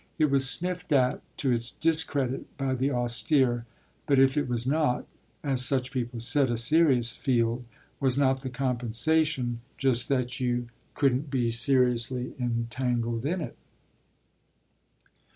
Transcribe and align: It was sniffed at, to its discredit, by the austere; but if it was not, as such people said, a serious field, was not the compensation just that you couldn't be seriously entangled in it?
It 0.17 0.31
was 0.31 0.49
sniffed 0.49 0.91
at, 0.93 1.21
to 1.37 1.51
its 1.51 1.69
discredit, 1.69 2.57
by 2.57 2.73
the 2.73 2.89
austere; 2.89 3.67
but 4.07 4.17
if 4.17 4.35
it 4.35 4.47
was 4.49 4.65
not, 4.65 5.05
as 5.43 5.63
such 5.63 5.91
people 5.91 6.19
said, 6.19 6.49
a 6.49 6.57
serious 6.57 7.11
field, 7.11 7.65
was 7.99 8.17
not 8.17 8.39
the 8.39 8.49
compensation 8.49 9.61
just 9.77 10.09
that 10.09 10.39
you 10.39 10.69
couldn't 10.95 11.29
be 11.29 11.51
seriously 11.51 12.33
entangled 12.39 13.27
in 13.27 13.41
it? 13.41 13.55